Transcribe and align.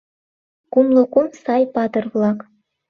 Кумло 0.71 1.03
кум 1.13 1.27
сай 1.43 1.63
патыр-влак. 1.73 2.39